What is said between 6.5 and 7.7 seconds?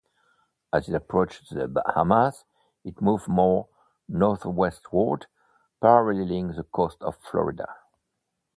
the coast of Florida.